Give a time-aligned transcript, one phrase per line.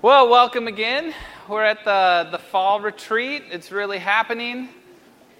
[0.00, 1.12] Well, welcome again.
[1.48, 3.42] We're at the, the fall retreat.
[3.50, 4.68] It's really happening.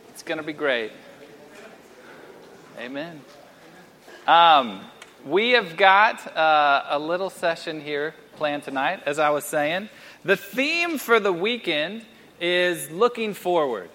[0.09, 0.91] It's going to be great.
[2.77, 3.21] Amen.
[4.27, 4.81] Um,
[5.25, 9.91] we have got uh, a little session here planned tonight, as I was saying.
[10.25, 12.05] The theme for the weekend
[12.41, 13.91] is looking forward.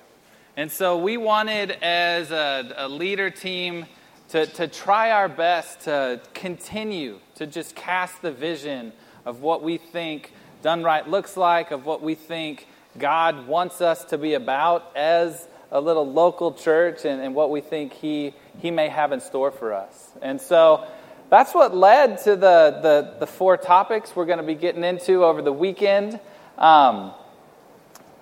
[0.56, 3.86] And so we wanted, as a, a leader team,
[4.30, 8.94] to, to try our best to continue to just cast the vision
[9.26, 10.32] of what we think
[10.64, 12.66] done right looks like, of what we think
[12.98, 17.62] God wants us to be about as a little local church, and, and what we
[17.62, 20.12] think he, he may have in store for us.
[20.22, 20.88] And so
[21.30, 25.24] that's what led to the, the, the four topics we're going to be getting into
[25.24, 26.20] over the weekend.
[26.58, 27.14] Um,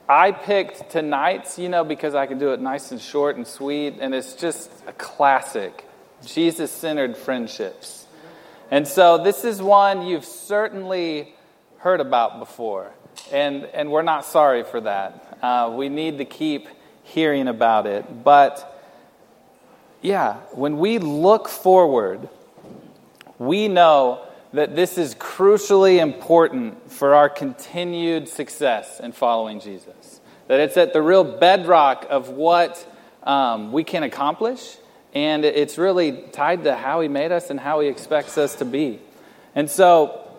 [0.08, 3.98] I picked tonight's, you know, because I can do it nice and short and sweet,
[3.99, 5.85] and it's just a classic
[6.26, 8.05] Jesus centered friendships.
[8.70, 11.35] And so this is one you've certainly
[11.81, 12.91] heard about before.
[13.31, 15.40] And, and we're not sorry for that.
[15.41, 16.68] Uh, we need to keep
[17.04, 18.23] hearing about it.
[18.23, 18.68] But
[20.01, 22.29] yeah, when we look forward,
[23.40, 24.23] we know
[24.54, 30.21] that this is crucially important for our continued success in following Jesus.
[30.49, 32.85] That it's at the real bedrock of what
[33.23, 34.77] um, we can accomplish,
[35.16, 38.66] and it's really tied to how He made us and how He expects us to
[38.66, 38.99] be.
[39.55, 40.30] And so,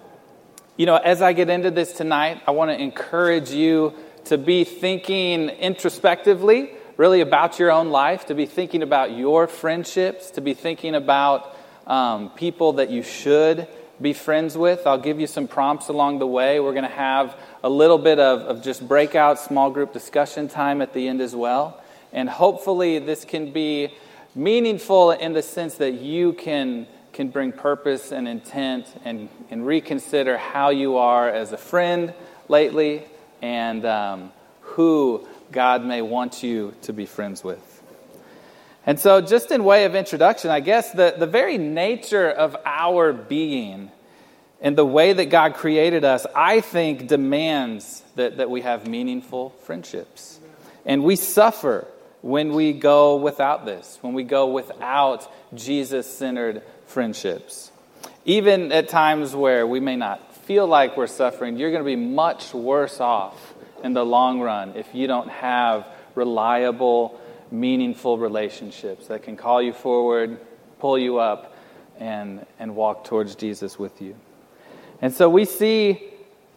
[0.83, 3.95] you know, as I get into this tonight, I want to encourage you
[4.25, 10.33] to be thinking introspectively, really about your own life, to be thinking about your friendships,
[10.33, 13.69] to be thinking about um, people that you should
[14.01, 14.85] be friends with.
[14.85, 16.59] I'll give you some prompts along the way.
[16.59, 20.83] We're going to have a little bit of, of just breakout small group discussion time
[20.83, 21.81] at the end as well.
[22.13, 23.95] And hopefully, this can be
[24.35, 30.39] meaningful in the sense that you can can bring purpose and intent and, and reconsider
[30.39, 32.15] how you are as a friend
[32.49, 33.05] lately
[33.43, 37.69] and um, who God may want you to be friends with.
[38.85, 43.13] And so, just in way of introduction, I guess the, the very nature of our
[43.13, 43.93] being
[44.61, 49.51] and the way that God created us, I think, demands that, that we have meaningful
[49.65, 50.41] friendships.
[50.85, 51.87] And we suffer
[52.23, 57.71] when we go without this, when we go without Jesus centered friendships.
[58.25, 61.97] Even at times where we may not feel like we're suffering, you're going to be
[61.97, 67.21] much worse off in the long run if you don't have reliable,
[67.51, 70.39] meaningful relationships that can call you forward,
[70.79, 71.57] pull you up,
[71.99, 74.17] and, and walk towards Jesus with you.
[75.01, 76.03] And so we see,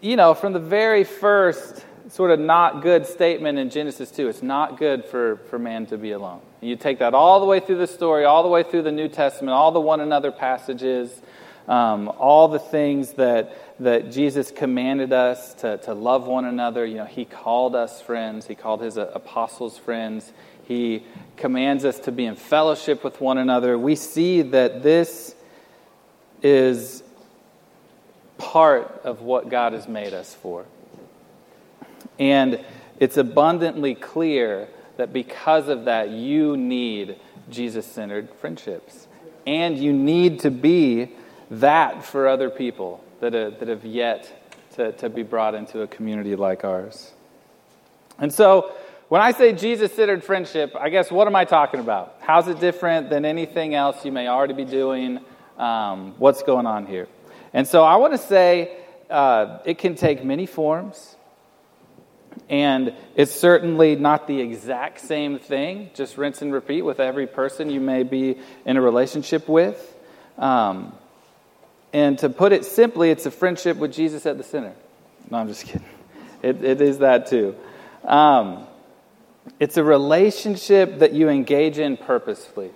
[0.02, 4.28] you know, from the very first sort of not good statement in Genesis 2.
[4.28, 6.42] It's not good for, for man to be alone.
[6.66, 9.08] You take that all the way through the story, all the way through the New
[9.08, 11.22] Testament, all the one another passages,
[11.68, 16.84] um, all the things that, that Jesus commanded us to, to love one another.
[16.84, 20.34] You know, he called us friends, he called his apostles friends,
[20.64, 21.04] he
[21.38, 23.78] commands us to be in fellowship with one another.
[23.78, 25.36] We see that this
[26.42, 27.04] is
[28.40, 30.66] part of what God has made us for.
[32.18, 32.66] And
[33.00, 34.68] it's abundantly clear
[34.98, 37.18] that because of that, you need
[37.50, 39.08] Jesus centered friendships.
[39.46, 41.12] And you need to be
[41.52, 44.46] that for other people that have, that have yet
[44.76, 47.14] to, to be brought into a community like ours.
[48.18, 48.74] And so,
[49.08, 52.16] when I say Jesus centered friendship, I guess what am I talking about?
[52.22, 55.20] How's it different than anything else you may already be doing?
[55.58, 57.08] Um, what's going on here?
[57.54, 58.78] And so, I want to say
[59.10, 61.15] uh, it can take many forms.
[62.50, 67.70] And it's certainly not the exact same thing, just rinse and repeat with every person
[67.70, 69.96] you may be in a relationship with.
[70.38, 70.94] Um,
[71.94, 74.74] and to put it simply, it's a friendship with Jesus at the center.
[75.32, 75.88] No, I'm just kidding.
[76.44, 77.56] It, it is that too.
[78.04, 78.68] Um,
[79.60, 82.72] it's a relationship that you engage in purposefully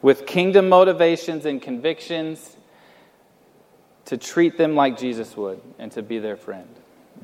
[0.00, 2.56] with kingdom motivations and convictions
[4.06, 6.68] to treat them like Jesus would and to be their friend.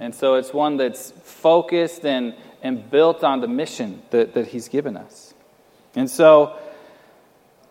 [0.01, 4.69] And so it's one that's focused and, and built on the mission that, that He's
[4.69, 5.35] given us.
[5.95, 6.57] And so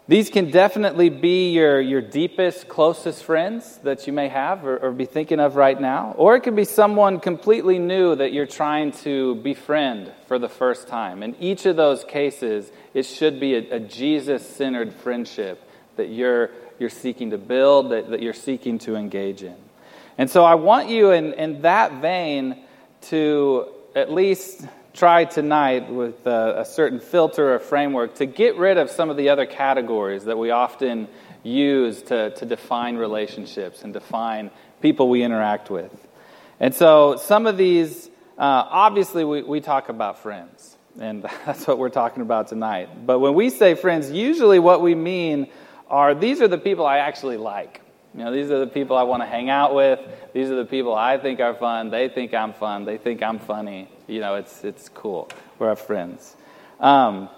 [0.09, 4.91] these can definitely be your, your deepest, closest friends that you may have or, or
[4.91, 6.13] be thinking of right now.
[6.17, 10.87] Or it could be someone completely new that you're trying to befriend for the first
[10.87, 11.23] time.
[11.23, 15.61] In each of those cases, it should be a, a Jesus centered friendship
[15.97, 19.57] that you're, you're seeking to build, that, that you're seeking to engage in.
[20.17, 22.57] And so I want you, in, in that vein,
[23.01, 28.79] to at least try tonight with a, a, certain filter or framework to get rid
[28.79, 31.07] of some of the other categories that we often
[31.43, 34.49] use to, to define relationships and define
[34.81, 35.91] people we interact with.
[36.59, 38.07] And so some of these,
[38.39, 43.05] uh, obviously, we, we talk about friends, and that's what we're talking about tonight.
[43.05, 45.47] But when we say friends, usually what we mean
[45.89, 47.81] are these are the people I actually like.
[48.13, 49.99] You know, these are the people I want to hang out with.
[50.33, 51.89] These are the people I think are fun.
[51.89, 52.85] They think I'm fun.
[52.85, 53.89] They think I'm funny.
[54.07, 55.29] You know, it's, it's cool.
[55.59, 56.35] We're friends.
[56.79, 57.29] Um,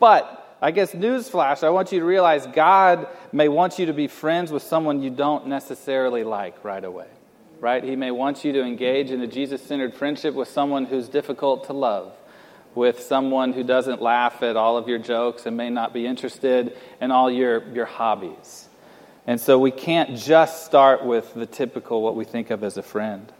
[0.00, 4.08] but I guess, newsflash, I want you to realize God may want you to be
[4.08, 7.06] friends with someone you don't necessarily like right away
[7.60, 7.82] right?
[7.82, 11.64] He may want you to engage in a Jesus centered friendship with someone who's difficult
[11.64, 12.12] to love,
[12.74, 16.76] with someone who doesn't laugh at all of your jokes and may not be interested
[17.00, 18.65] in all your, your hobbies.
[19.26, 22.82] And so we can't just start with the typical, what we think of as a
[22.82, 23.32] friend.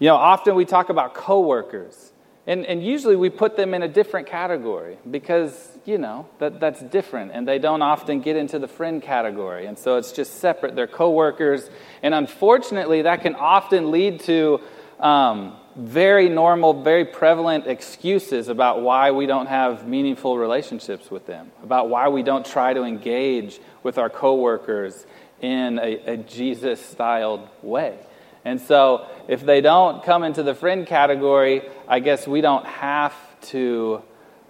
[0.00, 2.12] You know, often we talk about coworkers.
[2.48, 6.80] And, and usually we put them in a different category because, you know, that, that's
[6.82, 7.32] different.
[7.32, 9.66] And they don't often get into the friend category.
[9.66, 10.74] And so it's just separate.
[10.74, 11.68] They're coworkers.
[12.02, 14.60] And unfortunately, that can often lead to
[14.98, 21.52] um, very normal, very prevalent excuses about why we don't have meaningful relationships with them,
[21.62, 25.06] about why we don't try to engage with our coworkers
[25.40, 27.96] in a, a Jesus styled way.
[28.44, 33.14] And so, if they don't come into the friend category, I guess we don't have
[33.42, 34.02] to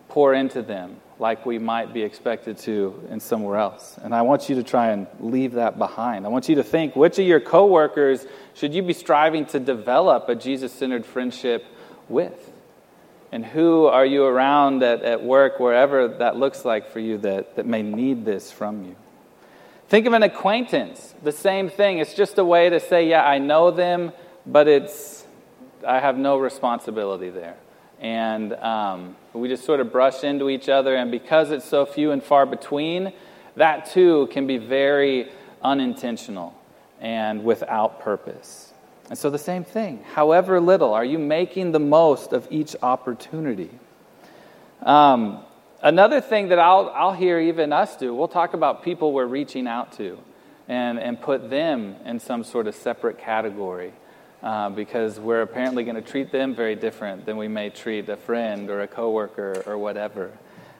[0.08, 3.98] pour into them like we might be expected to in somewhere else.
[4.02, 6.24] And I want you to try and leave that behind.
[6.24, 8.24] I want you to think which of your coworkers
[8.54, 11.64] should you be striving to develop a Jesus centered friendship
[12.08, 12.52] with?
[13.32, 17.56] And who are you around at, at work, wherever that looks like for you, that,
[17.56, 18.96] that may need this from you?
[19.88, 21.98] Think of an acquaintance, the same thing.
[21.98, 24.12] It's just a way to say, yeah, I know them,
[24.46, 25.26] but it's,
[25.86, 27.56] I have no responsibility there.
[28.00, 32.12] And um, we just sort of brush into each other, and because it's so few
[32.12, 33.12] and far between,
[33.56, 35.30] that too can be very
[35.62, 36.54] unintentional
[37.00, 38.72] and without purpose.
[39.08, 43.70] And so, the same thing, however little, are you making the most of each opportunity?
[44.82, 45.44] Um,
[45.80, 49.68] Another thing that I'll, I'll hear even us do, we'll talk about people we're reaching
[49.68, 50.18] out to
[50.66, 53.92] and, and put them in some sort of separate category
[54.42, 58.16] uh, because we're apparently going to treat them very different than we may treat a
[58.16, 60.30] friend or a coworker or whatever.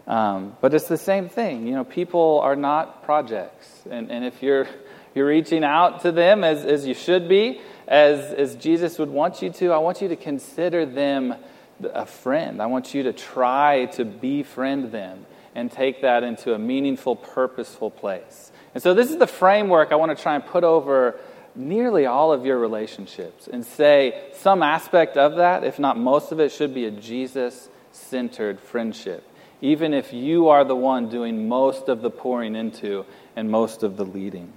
[0.06, 1.66] Um, but it's the same thing.
[1.66, 3.82] You know, people are not projects.
[3.90, 4.66] And, and if you're,
[5.14, 9.42] you're reaching out to them as, as you should be, as, as Jesus would want
[9.42, 11.34] you to, I want you to consider them
[11.82, 12.62] a friend.
[12.62, 17.90] I want you to try to befriend them and take that into a meaningful, purposeful
[17.90, 18.52] place.
[18.74, 21.18] And so, this is the framework I want to try and put over
[21.58, 26.40] nearly all of your relationships and say some aspect of that, if not most of
[26.40, 29.28] it, should be a Jesus centered friendship,
[29.60, 33.04] even if you are the one doing most of the pouring into
[33.36, 34.52] and most of the leading.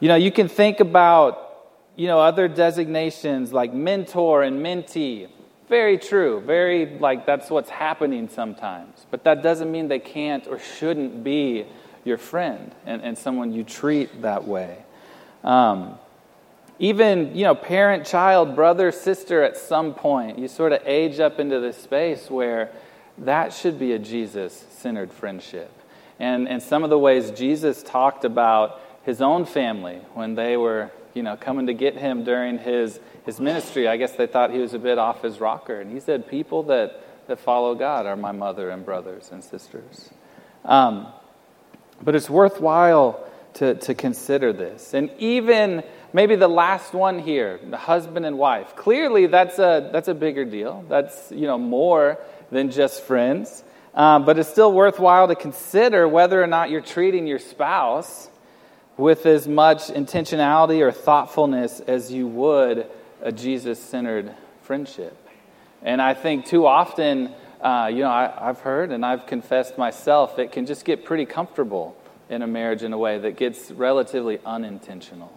[0.00, 1.44] You know, you can think about
[1.96, 5.28] you know other designations like mentor and mentee
[5.68, 6.40] very true.
[6.40, 9.06] Very, like, that's what's happening sometimes.
[9.10, 11.66] But that doesn't mean they can't or shouldn't be
[12.04, 14.78] your friend and, and someone you treat that way.
[15.44, 15.98] Um,
[16.78, 21.40] even, you know, parent, child, brother, sister, at some point, you sort of age up
[21.40, 22.70] into this space where
[23.18, 25.72] that should be a Jesus centered friendship.
[26.20, 30.90] And, and some of the ways Jesus talked about his own family when they were,
[31.14, 34.58] you know, coming to get him during his his ministry, I guess they thought he
[34.58, 35.82] was a bit off his rocker.
[35.82, 40.08] And he said, People that, that follow God are my mother and brothers and sisters.
[40.64, 41.08] Um,
[42.00, 43.27] but it's worthwhile
[43.58, 44.94] to, to consider this.
[44.94, 50.08] And even maybe the last one here, the husband and wife, clearly that's a, that's
[50.08, 50.84] a bigger deal.
[50.88, 52.18] That's you know, more
[52.50, 53.64] than just friends.
[53.94, 58.28] Um, but it's still worthwhile to consider whether or not you're treating your spouse
[58.96, 62.86] with as much intentionality or thoughtfulness as you would
[63.22, 65.16] a Jesus centered friendship.
[65.82, 70.38] And I think too often, uh, you know, I, have heard and I've confessed myself,
[70.38, 71.96] it can just get pretty comfortable
[72.28, 75.32] in a marriage in a way that gets relatively unintentional.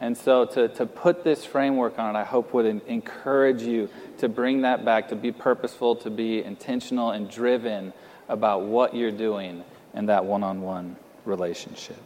[0.00, 4.28] And so to, to put this framework on it, I hope would encourage you to
[4.28, 7.92] bring that back, to be purposeful, to be intentional and driven
[8.28, 9.64] about what you're doing
[9.94, 12.00] in that one on one relationship.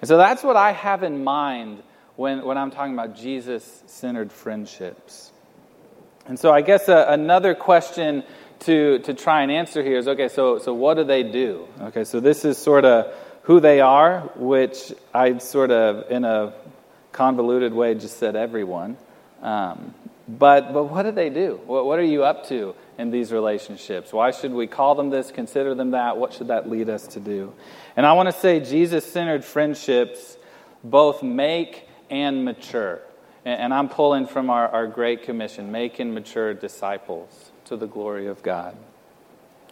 [0.00, 1.82] And so that's what I have in mind
[2.16, 5.30] when, when I'm talking about Jesus centered friendships.
[6.26, 8.24] And so I guess a, uh, another question
[8.60, 11.66] to, to try and answer here is okay, so, so what do they do?
[11.80, 13.12] Okay, so this is sort of
[13.50, 16.52] who they are, which I sort of, in a
[17.10, 18.96] convoluted way, just said everyone.
[19.42, 19.92] Um,
[20.28, 21.60] but, but what do they do?
[21.66, 24.12] What, what are you up to in these relationships?
[24.12, 26.16] Why should we call them this, consider them that?
[26.16, 27.52] What should that lead us to do?
[27.96, 30.36] And I want to say Jesus centered friendships
[30.84, 33.00] both make and mature.
[33.44, 38.28] And, and I'm pulling from our, our Great Commission making mature disciples to the glory
[38.28, 38.76] of God.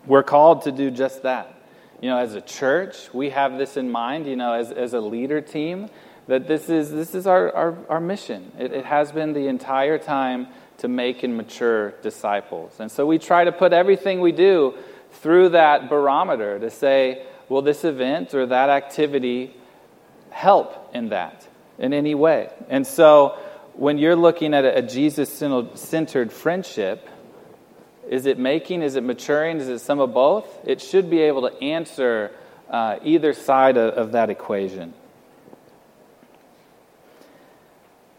[0.04, 1.54] We're called to do just that.
[2.00, 5.00] You know, as a church, we have this in mind, you know, as, as a
[5.00, 5.88] leader team,
[6.28, 8.52] that this is, this is our, our, our mission.
[8.59, 12.78] It, it has been the entire time to make and mature disciples.
[12.78, 14.75] And so we try to put everything we do
[15.14, 19.55] through that barometer to say, will this event or that activity
[20.31, 22.50] help in that in any way?
[22.69, 23.38] And so
[23.75, 25.33] when you're looking at a, Jesus
[25.75, 27.09] centered friendship,
[28.09, 30.47] is it making, is it maturing, is it some of both?
[30.65, 32.33] It should be able to answer
[32.71, 34.95] uh, either side of, of that equation.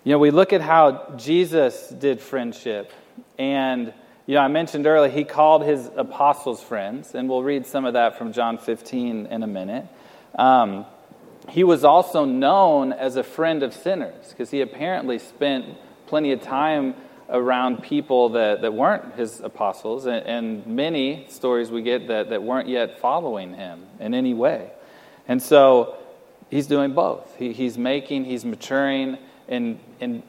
[0.03, 2.91] You know, we look at how Jesus did friendship,
[3.37, 3.93] and
[4.25, 7.93] you know, I mentioned earlier he called his apostles friends, and we'll read some of
[7.93, 9.87] that from John 15 in a minute.
[10.35, 10.85] Um,
[11.49, 15.65] he was also known as a friend of sinners because he apparently spent
[16.05, 16.95] plenty of time
[17.29, 22.43] around people that, that weren't his apostles, and, and many stories we get that, that
[22.43, 24.71] weren't yet following him in any way.
[25.27, 25.95] And so
[26.49, 27.35] he's doing both.
[27.37, 29.17] He, he's making, he's maturing
[29.47, 30.23] in, in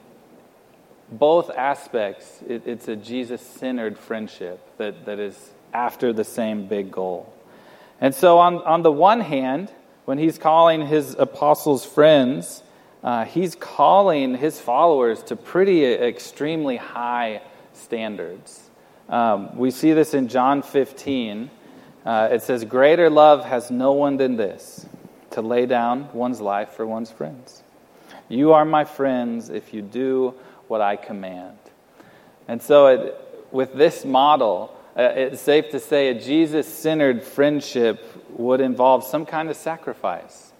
[1.10, 6.90] both aspects, it, it's a Jesus centered friendship that, that is after the same big
[6.90, 7.32] goal.
[8.00, 9.70] And so, on, on the one hand,
[10.04, 12.62] when he's calling his apostles friends,
[13.02, 17.40] uh, he's calling his followers to pretty extremely high
[17.72, 18.70] standards.
[19.08, 21.50] Um, we see this in John 15.
[22.04, 24.86] Uh, it says, Greater love has no one than this,
[25.30, 27.62] to lay down one's life for one's friends.
[28.28, 30.34] You are my friends if you do
[30.68, 31.58] what I command.
[32.46, 33.16] And so, it,
[33.50, 38.04] with this model, uh, it's safe to say a Jesus centered friendship
[38.36, 40.52] would involve some kind of sacrifice.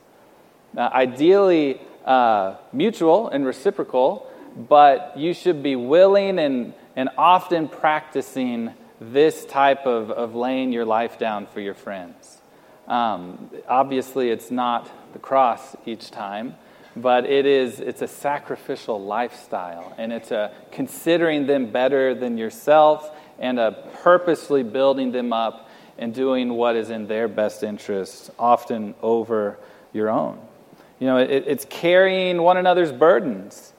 [0.77, 8.73] Uh, ideally, uh, mutual and reciprocal, but you should be willing and, and often practicing
[9.01, 12.41] this type of, of laying your life down for your friends.
[12.87, 16.57] Um, obviously, it's not the cross each time,
[16.97, 23.11] but it is it's a sacrificial lifestyle and it's a considering them better than yourself
[23.39, 28.95] and a purposely building them up and doing what is in their best interest often
[29.03, 29.57] over
[29.93, 30.39] your own
[31.01, 33.73] you know it, it's carrying one another's burdens.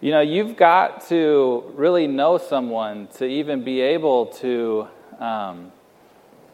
[0.00, 5.72] You know you've got to really know someone to even be able to um,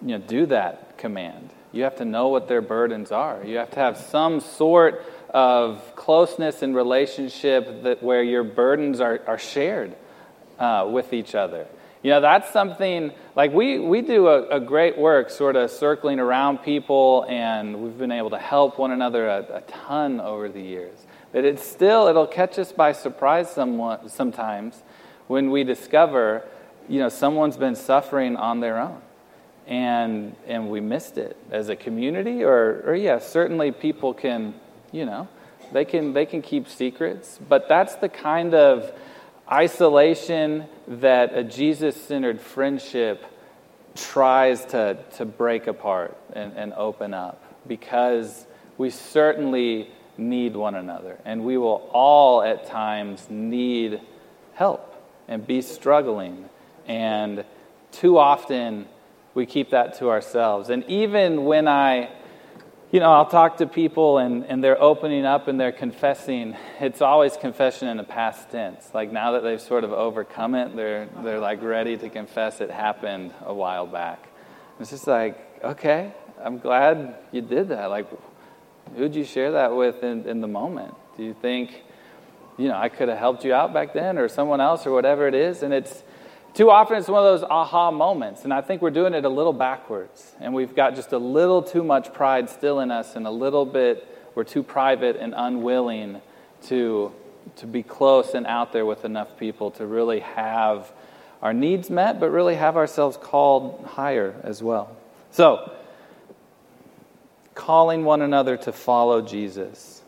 [0.02, 1.50] you know do that command.
[1.70, 3.44] You have to know what their burdens are.
[3.44, 9.20] You have to have some sort of closeness and relationship that where your burdens are,
[9.26, 9.96] are shared
[10.58, 11.66] uh, with each other.
[12.04, 16.20] You know, that's something like we, we do a, a, great work sort of circling
[16.20, 20.60] around people, and we've been able to help one another a, a ton over the
[20.60, 20.96] years.
[21.32, 24.82] But it's still, it'll catch us by surprise somewhat, sometimes
[25.26, 26.46] when we discover,
[26.88, 29.00] you know, someone's been suffering on their own.
[29.66, 34.52] And, and we missed it as a community, or, or yeah, certainly people can
[34.94, 35.26] you know,
[35.72, 38.92] they can, they can keep secrets, but that's the kind of
[39.50, 43.24] isolation that a Jesus centered friendship
[43.94, 48.46] tries to, to break apart and, and open up because
[48.78, 51.18] we certainly need one another.
[51.24, 54.00] And we will all at times need
[54.54, 54.90] help
[55.28, 56.48] and be struggling.
[56.86, 57.44] And
[57.92, 58.86] too often
[59.34, 60.70] we keep that to ourselves.
[60.70, 62.10] And even when I
[62.94, 66.56] you know, I'll talk to people and, and they're opening up and they're confessing.
[66.78, 68.88] It's always confession in the past tense.
[68.94, 72.70] Like now that they've sort of overcome it, they're, they're like ready to confess it
[72.70, 74.28] happened a while back.
[74.78, 77.86] It's just like, okay, I'm glad you did that.
[77.86, 78.06] Like,
[78.94, 80.94] who'd you share that with in, in the moment?
[81.16, 81.82] Do you think,
[82.56, 85.26] you know, I could have helped you out back then or someone else or whatever
[85.26, 85.64] it is?
[85.64, 86.04] And it's,
[86.54, 89.28] too often it's one of those aha moments, and I think we're doing it a
[89.28, 90.34] little backwards.
[90.40, 93.66] And we've got just a little too much pride still in us, and a little
[93.66, 94.06] bit,
[94.36, 96.20] we're too private and unwilling
[96.66, 97.12] to,
[97.56, 100.92] to be close and out there with enough people to really have
[101.42, 104.96] our needs met, but really have ourselves called higher as well.
[105.32, 105.72] So,
[107.54, 110.02] calling one another to follow Jesus.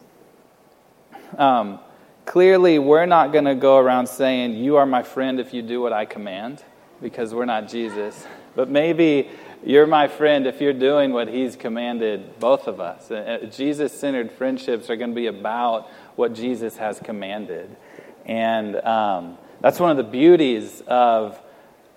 [1.36, 1.80] Um,
[2.26, 5.80] Clearly, we're not going to go around saying, You are my friend if you do
[5.80, 6.62] what I command,
[7.00, 8.26] because we're not Jesus.
[8.56, 9.30] But maybe
[9.64, 13.12] you're my friend if you're doing what he's commanded both of us.
[13.12, 13.14] Uh,
[13.44, 17.74] uh, Jesus centered friendships are going to be about what Jesus has commanded.
[18.24, 21.40] And um, that's one of the beauties of,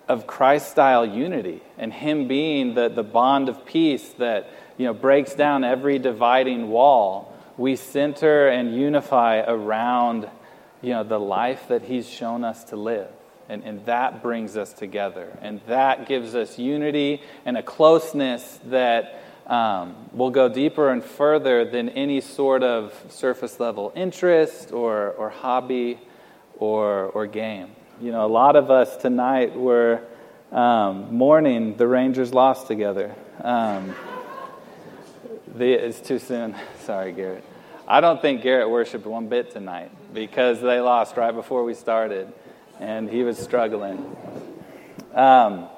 [0.08, 4.94] of Christ style unity and Him being the, the bond of peace that you know,
[4.94, 7.29] breaks down every dividing wall
[7.60, 10.26] we center and unify around
[10.80, 13.08] you know, the life that He's shown us to live.
[13.50, 15.36] And, and that brings us together.
[15.42, 21.66] And that gives us unity and a closeness that um, will go deeper and further
[21.66, 25.98] than any sort of surface level interest or, or hobby
[26.56, 27.72] or, or game.
[28.00, 30.00] You know, a lot of us tonight were
[30.50, 33.14] um, mourning the Rangers lost together.
[33.42, 33.94] Um,
[35.54, 36.54] the, it's too soon.
[36.84, 37.49] Sorry, Garrett.
[37.90, 42.32] I don't think Garrett worshiped one bit tonight because they lost right before we started,
[42.78, 44.16] and he was struggling.
[45.12, 45.68] Um,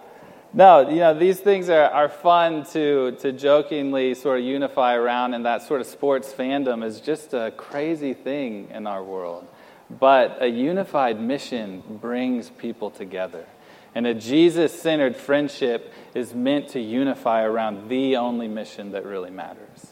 [0.52, 5.32] no, you know, these things are, are fun to, to jokingly sort of unify around,
[5.32, 9.48] and that sort of sports fandom is just a crazy thing in our world.
[9.88, 13.46] But a unified mission brings people together.
[13.94, 19.30] And a Jesus centered friendship is meant to unify around the only mission that really
[19.30, 19.91] matters.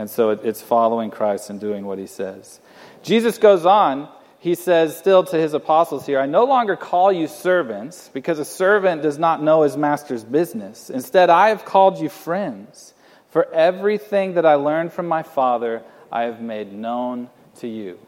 [0.00, 2.58] And so it's following Christ and doing what he says.
[3.02, 7.26] Jesus goes on, he says still to his apostles here, I no longer call you
[7.26, 10.88] servants because a servant does not know his master's business.
[10.88, 12.94] Instead, I have called you friends.
[13.28, 17.98] For everything that I learned from my Father, I have made known to you.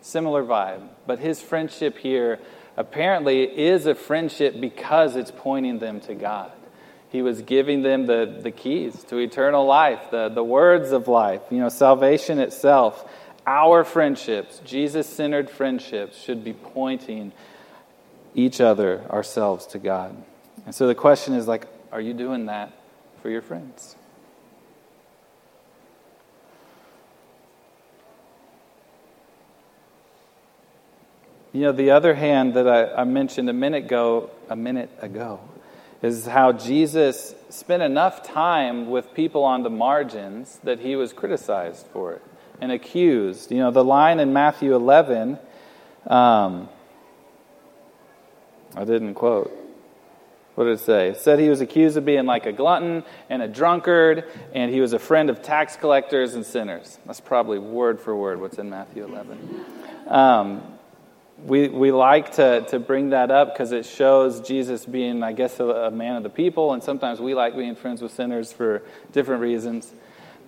[0.00, 2.38] Similar vibe, but his friendship here
[2.78, 6.50] apparently is a friendship because it's pointing them to God.
[7.16, 11.40] He was giving them the, the keys to eternal life, the, the words of life,
[11.50, 13.10] you know, salvation itself.
[13.46, 17.32] Our friendships, Jesus centered friendships, should be pointing
[18.34, 20.14] each other, ourselves, to God.
[20.66, 22.70] And so the question is like, are you doing that
[23.22, 23.96] for your friends?
[31.54, 35.40] You know, the other hand that I, I mentioned a minute ago, a minute ago,
[36.02, 41.86] is how Jesus spent enough time with people on the margins that he was criticized
[41.92, 42.22] for it
[42.60, 43.50] and accused.
[43.50, 45.38] You know, the line in Matthew 11,
[46.06, 46.68] um,
[48.74, 49.52] I didn't quote.
[50.54, 51.08] What did it say?
[51.10, 54.80] It said he was accused of being like a glutton and a drunkard, and he
[54.80, 56.98] was a friend of tax collectors and sinners.
[57.04, 59.64] That's probably word for word what's in Matthew 11.
[60.06, 60.75] Um,
[61.44, 65.60] we, we like to, to bring that up because it shows Jesus being, I guess,
[65.60, 68.82] a, a, man of the people, and sometimes we like being friends with sinners for
[69.12, 69.92] different reasons.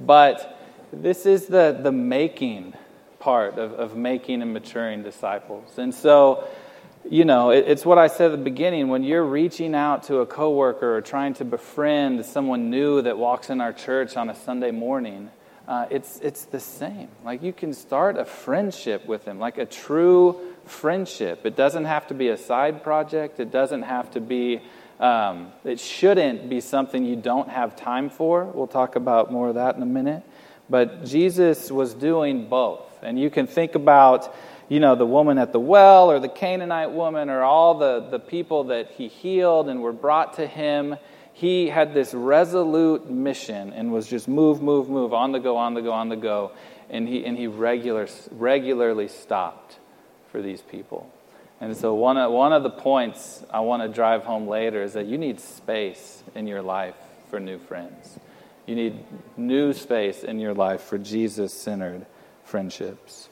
[0.01, 0.59] But
[0.93, 2.75] this is the, the making
[3.19, 5.77] part of, of making and maturing disciples.
[5.77, 6.49] And so,
[7.09, 8.89] you know, it, it's what I said at the beginning.
[8.89, 13.51] When you're reaching out to a coworker or trying to befriend someone new that walks
[13.51, 15.31] in our church on a Sunday morning,
[15.67, 17.09] uh, it's, it's the same.
[17.25, 21.45] Like you can start a friendship with them, like a true friendship.
[21.45, 23.41] It doesn't have to be a side project.
[23.41, 24.61] It doesn't have to be,
[25.01, 28.45] um, it shouldn't be something you don't have time for.
[28.45, 30.23] We'll talk about more of that in a minute.
[30.71, 32.85] But Jesus was doing both.
[33.03, 34.35] And you can think about,
[34.69, 38.19] you know, the woman at the well or the Canaanite woman or all the, the
[38.21, 40.97] people that he healed and were brought to him.
[41.33, 45.75] He had this resolute mission and was just move, move, move, on the go, on
[45.75, 46.53] the go, on the go.
[46.91, 49.79] And he, and he regular, regularly stopped
[50.31, 51.11] for these people.
[51.61, 54.93] And so, one of, one of the points I want to drive home later is
[54.93, 56.95] that you need space in your life
[57.31, 58.19] for new friends.
[58.67, 59.05] You need
[59.37, 62.07] new space in your life for Jesus centered
[62.45, 63.29] friendships.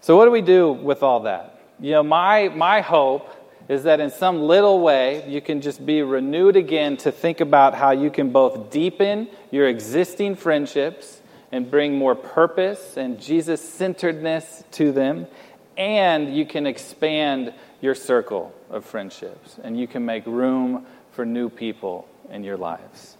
[0.00, 1.60] So, what do we do with all that?
[1.78, 3.30] You know, my, my hope
[3.68, 7.74] is that in some little way you can just be renewed again to think about
[7.74, 11.20] how you can both deepen your existing friendships
[11.54, 15.28] and bring more purpose and Jesus centeredness to them.
[15.76, 21.48] And you can expand your circle of friendships and you can make room for new
[21.48, 23.16] people in your lives.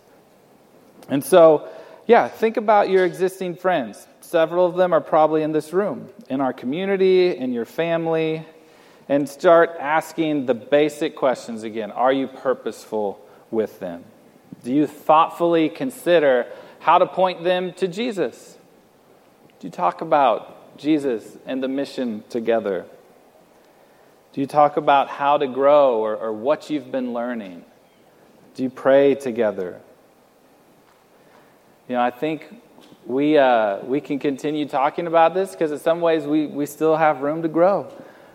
[1.08, 1.68] And so,
[2.08, 4.04] yeah, think about your existing friends.
[4.20, 8.44] Several of them are probably in this room, in our community, in your family,
[9.08, 11.92] and start asking the basic questions again.
[11.92, 14.02] Are you purposeful with them?
[14.64, 16.48] Do you thoughtfully consider
[16.84, 18.58] how to point them to Jesus.
[19.58, 22.84] Do you talk about Jesus and the mission together?
[24.34, 27.64] Do you talk about how to grow or, or what you've been learning?
[28.54, 29.80] Do you pray together?
[31.88, 32.54] You know, I think
[33.06, 36.96] we, uh, we can continue talking about this because in some ways we, we still
[36.96, 37.90] have room to grow.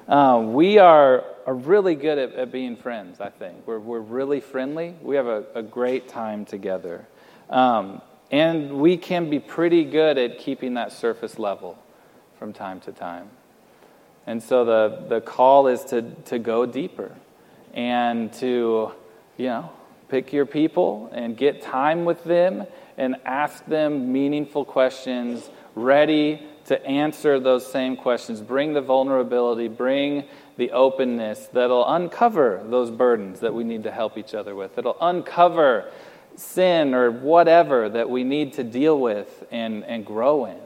[0.08, 3.68] Uh, we are, are really good at, at, being friends, I think.
[3.68, 4.96] We're, we're really friendly.
[5.04, 7.08] We have a, a great time together.
[7.52, 8.02] Um,
[8.32, 11.78] and we can be pretty good at keeping that surface level
[12.38, 13.30] from time to time.
[14.28, 17.16] And so the, the call is to, to go deeper
[17.74, 18.92] and to,
[19.38, 19.72] you know,
[20.08, 22.66] pick your people and get time with them
[22.98, 30.24] and ask them meaningful questions, ready to answer those same questions, bring the vulnerability, bring
[30.58, 34.78] the openness that'll uncover those burdens that we need to help each other with.
[34.78, 35.90] It'll uncover
[36.40, 40.60] sin or whatever that we need to deal with and, and grow in.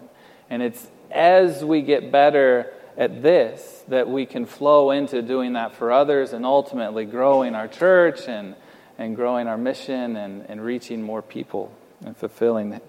[0.49, 5.75] And it's as we get better at this that we can flow into doing that
[5.75, 8.55] for others and ultimately growing our church and,
[8.97, 11.71] and growing our mission and, and reaching more people
[12.05, 12.79] and fulfilling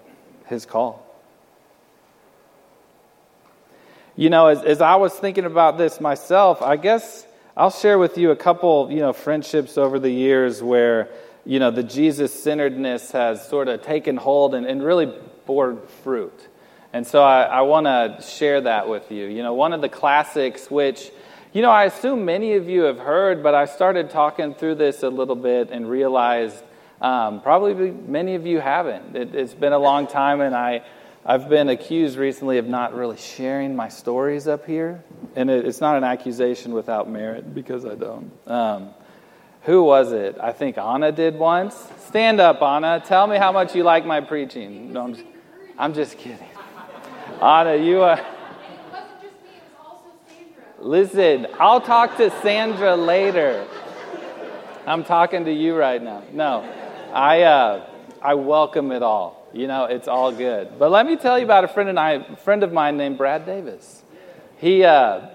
[0.47, 1.01] his call.
[4.17, 8.17] You know, as, as I was thinking about this myself, I guess I'll share with
[8.17, 11.09] you a couple, you know, friendships over the years where,
[11.45, 15.13] you know, the Jesus centeredness has sort of taken hold and, and really
[15.47, 16.49] bore fruit.
[16.93, 19.27] And so I, I want to share that with you.
[19.27, 21.11] You know, one of the classics, which,
[21.53, 25.03] you know, I assume many of you have heard, but I started talking through this
[25.03, 26.63] a little bit and realized
[27.01, 29.17] um, probably many of you haven't.
[29.17, 30.85] It, it's been a long time, and I,
[31.27, 35.03] I've been accused recently of not really sharing my stories up here.
[35.37, 38.31] And it, it's not an accusation without merit because I don't.
[38.47, 38.95] Um,
[39.65, 40.37] who was it?
[40.41, 41.89] I think Anna did once.
[42.07, 43.03] Stand up, Anna.
[43.05, 44.93] Tell me how much you like my preaching.
[44.93, 45.27] No, I'm just,
[45.79, 46.49] I'm just kidding.
[47.43, 48.25] Anna, you are.
[50.79, 53.67] Listen, I'll talk to Sandra later.
[54.87, 56.23] I'm talking to you right now.
[56.31, 56.61] No,
[57.13, 57.87] I, uh,
[58.21, 59.49] I welcome it all.
[59.55, 60.79] You know, it's all good.
[60.79, 63.17] But let me tell you about a friend, and I, a friend of mine named
[63.17, 64.03] Brad Davis.
[64.59, 65.29] He, uh,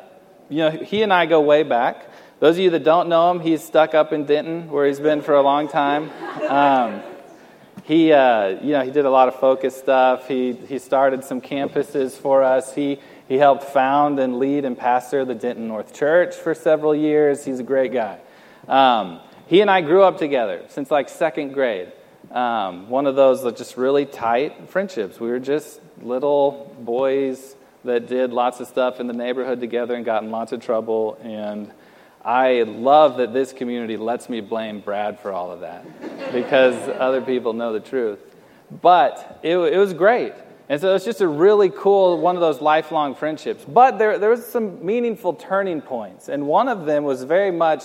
[0.50, 2.09] you know, he and I go way back.
[2.40, 5.22] Those of you that don't know him, he's stuck up in Denton, where he's been
[5.22, 6.10] for a long time.
[6.48, 7.02] Um,
[7.84, 10.26] he, uh, you know, he did a lot of focus stuff.
[10.26, 12.74] He, he started some campuses for us.
[12.74, 17.44] He, he helped found and lead and pastor the Denton North Church for several years.
[17.44, 18.20] He's a great guy.
[18.70, 21.92] Um, he and I grew up together since like second grade.
[22.32, 25.20] Um, one of those just really tight friendships.
[25.20, 30.06] We were just little boys that did lots of stuff in the neighborhood together and
[30.06, 31.18] got in lots of trouble.
[31.22, 31.72] And
[32.24, 35.86] I love that this community lets me blame Brad for all of that
[36.34, 38.20] because other people know the truth.
[38.82, 40.34] But it, it was great.
[40.68, 43.66] And so it's just a really cool, one of those lifelong friendships.
[43.68, 46.30] But there, there was some meaningful turning points.
[46.30, 47.84] And one of them was very much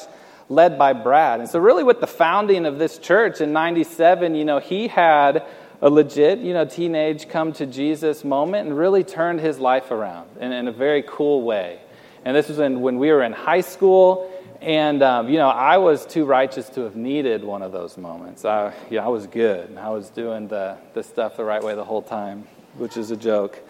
[0.51, 1.40] led by Brad.
[1.40, 5.47] And so, really, with the founding of this church in 97, you know, he had
[5.81, 10.29] a legit, you know, teenage come to Jesus moment and really turned his life around
[10.38, 11.81] in, in a very cool way.
[12.24, 14.30] And this was in, when we were in high school.
[14.60, 18.46] And, um, you know, I was too righteous to have needed one of those moments.
[18.46, 19.76] I, yeah, I was good.
[19.76, 22.46] I was doing the, the stuff the right way the whole time,
[22.78, 23.60] which is a joke.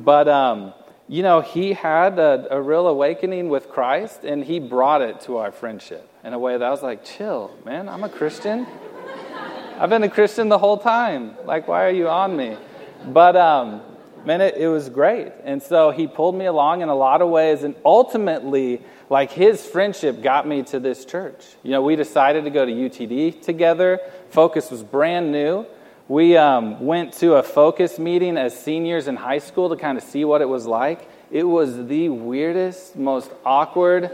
[0.00, 0.72] But, um,
[1.06, 5.38] you know, he had a, a, real awakening with Christ, and he brought it to
[5.38, 8.66] our friendship in a way that I was like, chill, man, I'm a Christian.
[9.78, 11.36] I've been a Christian the whole time.
[11.44, 12.56] Like, why are you on me?
[13.06, 13.82] But, um,
[14.24, 15.32] man, it, it was great.
[15.44, 17.62] And so he pulled me along in a lot of ways.
[17.62, 21.44] And ultimately, like his friendship got me to this church.
[21.62, 24.00] You know, we decided to go to UTD together.
[24.30, 25.66] Focus was brand new.
[26.08, 30.04] We um, went to a focus meeting as seniors in high school to kind of
[30.04, 31.08] see what it was like.
[31.30, 34.10] It was the weirdest, most awkward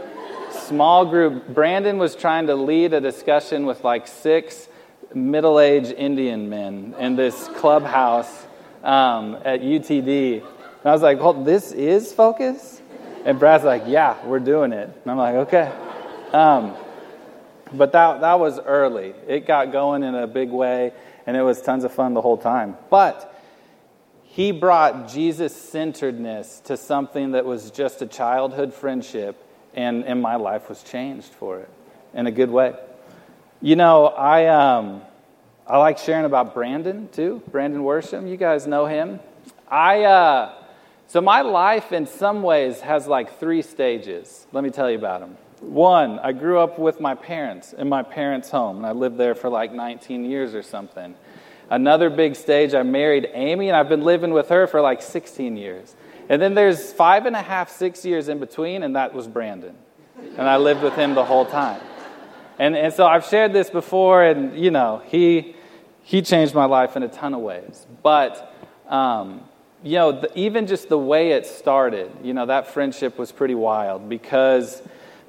[0.51, 1.47] small group.
[1.47, 4.67] Brandon was trying to lead a discussion with like six
[5.13, 8.45] middle aged Indian men in this clubhouse
[8.85, 10.41] um, at UTD.
[10.41, 12.81] And I was like, well, this is focus?
[13.25, 14.87] And Brad's like, yeah, we're doing it.
[14.87, 15.71] And I'm like, okay.
[16.31, 16.75] Um,
[17.73, 19.15] but that, that was early.
[19.27, 20.93] It got going in a big way,
[21.25, 22.77] and it was tons of fun the whole time.
[22.91, 23.33] But
[24.23, 29.35] he brought Jesus centeredness to something that was just a childhood friendship,
[29.73, 31.69] and, and my life was changed for it
[32.13, 32.75] in a good way.
[33.61, 34.45] You know, I.
[34.45, 35.01] Um,
[35.67, 37.41] I like sharing about Brandon too.
[37.51, 39.19] Brandon Worsham, you guys know him.
[39.67, 40.53] I uh,
[41.07, 44.45] so my life in some ways has like three stages.
[44.51, 45.37] Let me tell you about them.
[45.61, 49.33] One, I grew up with my parents in my parents' home, and I lived there
[49.33, 51.15] for like 19 years or something.
[51.67, 55.57] Another big stage, I married Amy, and I've been living with her for like 16
[55.57, 55.95] years.
[56.29, 59.75] And then there's five and a half, six years in between, and that was Brandon.
[60.37, 61.81] And I lived with him the whole time.
[62.57, 65.54] And, and so I've shared this before, and you know, he,
[66.05, 67.87] he changed my life in a ton of ways.
[68.03, 68.53] But,
[68.87, 69.41] um,
[69.83, 73.55] you know, the, even just the way it started, you know, that friendship was pretty
[73.55, 74.83] wild because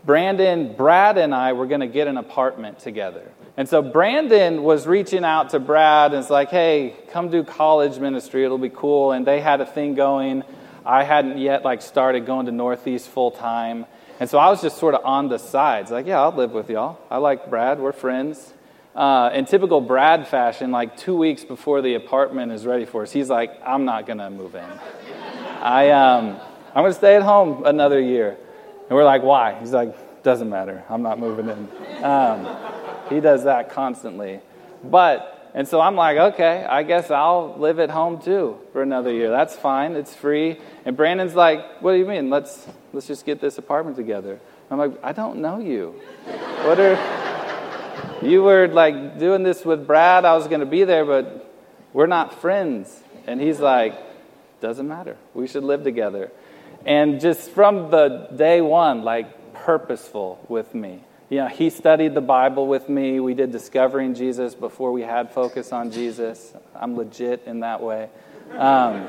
[0.05, 3.33] Brandon, Brad, and I were going to get an apartment together.
[3.57, 7.99] And so Brandon was reaching out to Brad and it's like, hey, come do college
[7.99, 9.13] ministry, it'll be cool.
[9.13, 10.43] And they had a thing going.
[10.85, 13.87] I hadn't yet like started going to Northeast full time.
[14.21, 16.69] And so I was just sort of on the sides, like, yeah, I'll live with
[16.69, 16.99] y'all.
[17.11, 18.53] I like Brad, we're friends.
[18.97, 23.13] Uh, in typical Brad fashion, like two weeks before the apartment is ready for us,
[23.13, 24.65] he's like, I'm not going to move in.
[25.61, 26.41] I, um,
[26.75, 28.39] I'm going to stay at home another year.
[28.89, 29.59] And we're like, why?
[29.61, 30.83] He's like, doesn't matter.
[30.89, 32.05] I'm not moving in.
[32.05, 32.57] Um,
[33.11, 34.41] he does that constantly.
[34.83, 39.13] But, and so I'm like, okay, I guess I'll live at home too for another
[39.13, 39.29] year.
[39.29, 39.93] That's fine.
[39.93, 40.59] It's free.
[40.87, 42.31] And Brandon's like, what do you mean?
[42.31, 44.41] Let's, let's just get this apartment together.
[44.71, 46.01] I'm like, I don't know you.
[46.65, 46.97] What are,
[48.23, 50.25] you were like doing this with Brad.
[50.25, 51.53] I was going to be there, but
[51.93, 53.03] we're not friends.
[53.27, 53.95] And he's like,
[54.61, 55.17] doesn't matter.
[55.35, 56.31] We should live together.
[56.85, 61.03] And just from the day one, like purposeful with me.
[61.29, 63.19] You know, he studied the Bible with me.
[63.19, 66.55] We did Discovering Jesus before we had Focus on Jesus.
[66.75, 68.09] I'm legit in that way.
[68.57, 69.09] Um,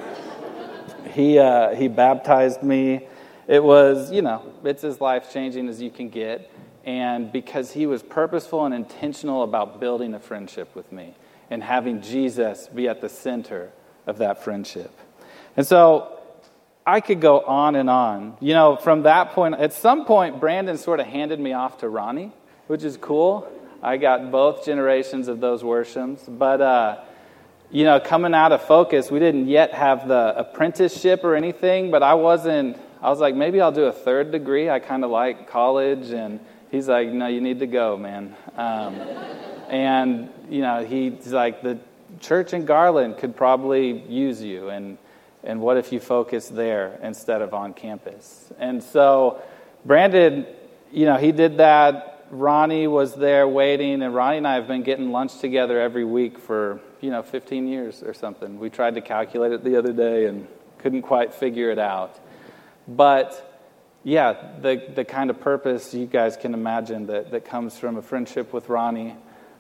[1.12, 3.08] he, uh, he baptized me.
[3.48, 6.50] It was, you know, it's as life changing as you can get.
[6.88, 11.14] And because he was purposeful and intentional about building a friendship with me
[11.50, 13.72] and having Jesus be at the center
[14.08, 14.98] of that friendship.
[15.58, 16.18] And so
[16.86, 18.38] I could go on and on.
[18.40, 21.90] You know, from that point, at some point, Brandon sort of handed me off to
[21.90, 22.32] Ronnie,
[22.68, 23.52] which is cool.
[23.84, 26.22] I got both generations of those Worshams.
[26.40, 27.04] But, uh,
[27.70, 32.02] you know, coming out of Focus, we didn't yet have the apprenticeship or anything, but
[32.02, 34.70] I wasn't, I was like, maybe I'll do a third degree.
[34.70, 36.12] I kind of like college.
[36.12, 36.40] And
[36.72, 38.36] he's like, no, you need to go, man.
[38.56, 38.96] Um,
[39.70, 41.80] and, you know, he's like, the
[42.20, 44.70] church in Garland could probably use you.
[44.70, 44.98] And,
[45.44, 48.52] and what if you focus there instead of on campus?
[48.60, 49.42] And so
[49.86, 50.46] Brandon,
[50.92, 52.26] you know, he did that.
[52.30, 56.38] Ronnie was there waiting, and Ronnie and I have been getting lunch together every week
[56.38, 58.60] for, you know, 15 years or something.
[58.60, 60.46] We tried to calculate it the other day and
[60.80, 62.20] couldn't quite figure it out.
[62.86, 63.47] But
[64.08, 68.02] yeah, the, the kind of purpose you guys can imagine that, that comes from a
[68.02, 69.14] friendship with Ronnie.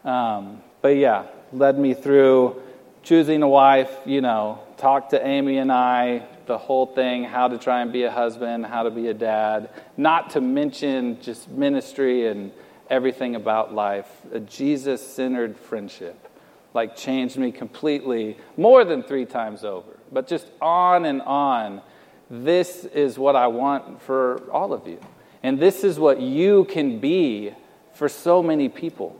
[0.06, 2.62] Um, but yeah, led me through
[3.04, 7.58] choosing a wife, you know, talked to Amy and I, the whole thing, how to
[7.58, 12.28] try and be a husband, how to be a dad, not to mention just ministry
[12.28, 12.54] and
[12.90, 14.10] everything about life.
[14.32, 16.30] A Jesus centered friendship,
[16.74, 21.82] like changed me completely more than three times over, but just on and on.
[22.30, 25.00] This is what I want for all of you.
[25.44, 27.54] And this is what you can be
[27.94, 29.20] for so many people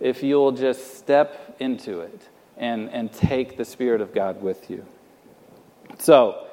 [0.00, 2.20] if you'll just step into it
[2.56, 4.84] and, and take the Spirit of God with you.
[5.98, 6.46] So,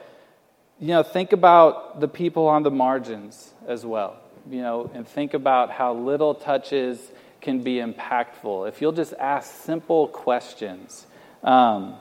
[0.79, 5.33] you know, think about the people on the margins as well, you know, and think
[5.33, 7.11] about how little touches
[7.41, 8.67] can be impactful.
[8.67, 11.05] If you'll just ask simple questions.
[11.43, 11.95] Um,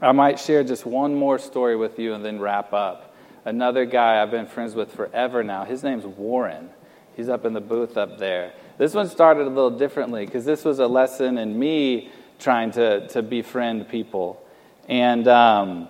[0.00, 3.14] I might share just one more story with you and then wrap up.
[3.44, 6.70] Another guy I've been friends with forever now, his name's Warren.
[7.16, 8.52] He's up in the booth up there.
[8.76, 13.06] This one started a little differently because this was a lesson in me trying to,
[13.08, 14.44] to befriend people.
[14.88, 15.88] And um,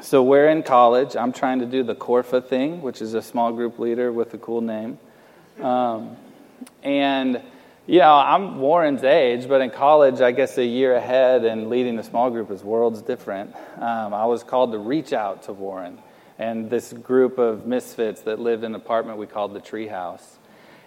[0.00, 1.16] so we're in college.
[1.16, 4.38] I'm trying to do the Corfa thing, which is a small group leader with a
[4.38, 4.98] cool name.
[5.60, 6.16] Um,
[6.82, 7.42] and,
[7.88, 11.98] you know, I'm Warren's age, but in college, I guess a year ahead, and leading
[11.98, 13.56] a small group is worlds different.
[13.78, 15.98] Um, I was called to reach out to Warren
[16.38, 20.22] and this group of misfits that lived in an apartment we called the Treehouse.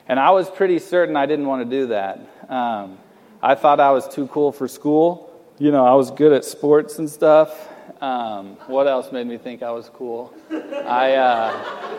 [0.08, 2.20] And I was pretty certain I didn't want to do that.
[2.48, 3.00] Um,
[3.42, 5.44] I thought I was too cool for school.
[5.58, 7.68] You know, I was good at sports and stuff.
[8.00, 10.32] Um, what else made me think I was cool?
[10.52, 11.98] I, uh,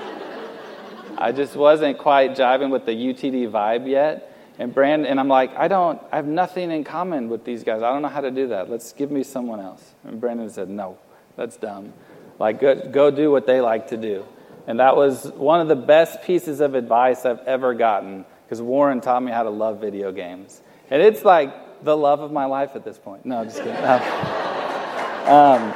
[1.18, 4.28] I just wasn't quite jiving with the UTD vibe yet.
[4.58, 7.82] And Brand and I'm like, I don't, I have nothing in common with these guys.
[7.82, 8.70] I don't know how to do that.
[8.70, 9.82] Let's give me someone else.
[10.04, 10.98] And Brandon said, No,
[11.36, 11.92] that's dumb.
[12.38, 14.26] Like, go, go do what they like to do.
[14.66, 19.00] And that was one of the best pieces of advice I've ever gotten because Warren
[19.00, 20.60] taught me how to love video games.
[20.90, 23.24] And it's like the love of my life at this point.
[23.24, 23.74] No, I'm just kidding.
[25.22, 25.72] Um,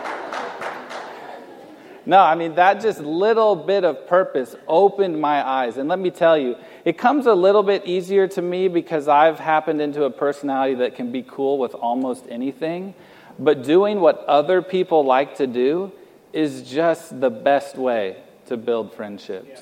[2.07, 5.77] no, I mean, that just little bit of purpose opened my eyes.
[5.77, 9.41] And let me tell you, it comes a little bit easier to me because I've
[9.41, 12.95] happened into a personality that can be cool with almost anything.
[13.41, 15.91] But doing what other people like to do
[16.33, 19.61] is just the best way to build friendships.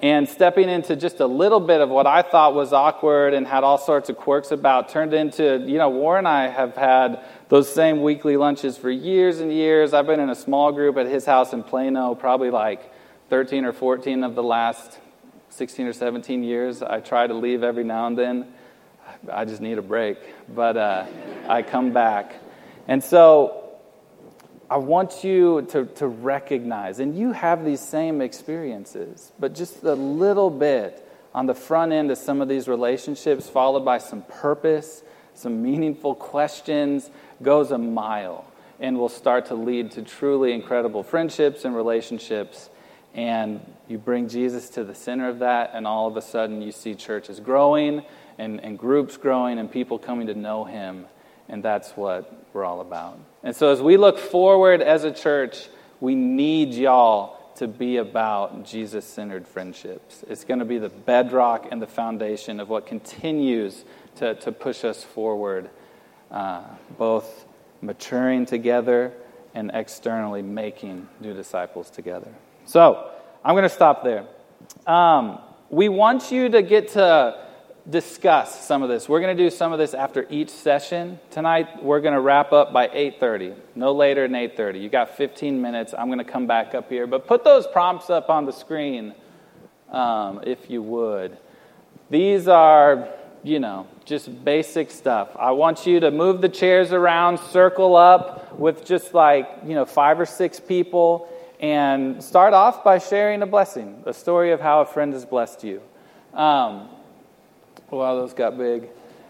[0.00, 3.64] And stepping into just a little bit of what I thought was awkward and had
[3.64, 7.22] all sorts of quirks about turned into, you know, Warren and I have had
[7.52, 9.92] those same weekly lunches for years and years.
[9.92, 12.90] I've been in a small group at his house in Plano, probably like
[13.28, 14.98] 13 or 14 of the last
[15.50, 16.82] 16 or 17 years.
[16.82, 18.54] I try to leave every now and then.
[19.30, 20.16] I just need a break,
[20.48, 21.04] but uh,
[21.46, 22.36] I come back.
[22.88, 23.74] And so
[24.70, 29.92] I want you to, to recognize, and you have these same experiences, but just a
[29.92, 35.02] little bit on the front end of some of these relationships, followed by some purpose,
[35.34, 37.10] some meaningful questions,
[37.42, 38.44] goes a mile
[38.80, 42.68] and will start to lead to truly incredible friendships and relationships.
[43.14, 46.72] And you bring Jesus to the center of that, and all of a sudden you
[46.72, 48.02] see churches growing
[48.38, 51.06] and, and groups growing and people coming to know Him.
[51.48, 53.18] And that's what we're all about.
[53.42, 55.68] And so as we look forward as a church,
[56.00, 60.24] we need y'all to be about Jesus centered friendships.
[60.28, 63.84] It's going to be the bedrock and the foundation of what continues
[64.16, 65.68] to, to push us forward,
[66.32, 66.62] uh,
[66.98, 67.46] both
[67.80, 69.12] maturing together
[69.54, 72.32] and externally making new disciples together.
[72.64, 73.10] So,
[73.44, 74.24] I'm going to stop there.
[74.86, 77.46] Um, we want you to get to
[77.88, 79.08] discuss some of this.
[79.08, 81.18] We're going to do some of this after each session.
[81.30, 83.56] Tonight we're going to wrap up by 8:30.
[83.74, 84.80] No later than 8:30.
[84.80, 85.94] You got 15 minutes.
[85.96, 89.14] I'm going to come back up here, but put those prompts up on the screen
[89.90, 91.36] um, if you would.
[92.10, 93.08] These are,
[93.42, 95.30] you know, just basic stuff.
[95.36, 99.84] I want you to move the chairs around, circle up with just like, you know,
[99.84, 101.28] five or six people
[101.60, 105.62] and start off by sharing a blessing, a story of how a friend has blessed
[105.64, 105.80] you.
[106.34, 106.88] Um,
[107.92, 108.88] Wow, those got big.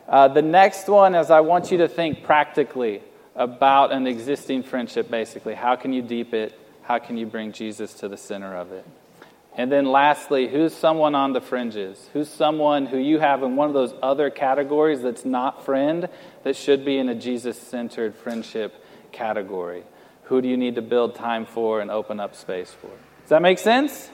[0.09, 3.03] Uh, the next one is I want you to think practically
[3.35, 5.55] about an existing friendship, basically.
[5.55, 6.57] How can you deep it?
[6.83, 8.87] How can you bring Jesus to the center of it?
[9.55, 12.09] And then lastly, who's someone on the fringes?
[12.15, 16.09] Who's someone who you have in one of those other categories that's not friend
[16.43, 18.75] that should be in a Jesus centered friendship
[19.12, 19.85] category?
[20.25, 22.88] Who do you need to build time for and open up space for?
[22.88, 24.09] Does that make sense?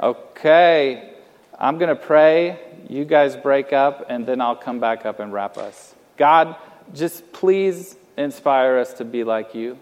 [0.00, 1.14] Okay.
[1.56, 5.32] I'm going to pray you guys break up, and then I'll come back up and
[5.32, 5.94] wrap us.
[6.16, 6.56] God,
[6.92, 9.78] just please inspire us to be like you.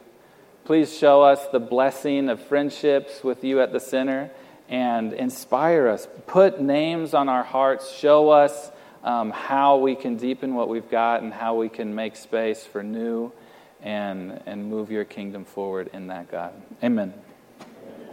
[0.68, 4.30] Please show us the blessing of friendships with you at the center
[4.68, 6.06] and inspire us.
[6.26, 7.90] Put names on our hearts.
[7.90, 8.70] Show us
[9.02, 12.82] um, how we can deepen what we've got and how we can make space for
[12.82, 13.32] new
[13.80, 16.52] and, and move your kingdom forward in that, God.
[16.84, 17.14] Amen.